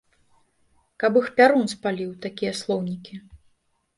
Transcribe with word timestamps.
Каб 1.01 1.19
іх 1.19 1.27
пярун 1.41 1.69
спаліў, 1.75 2.09
такія 2.25 2.53
слоўнікі! 2.61 3.21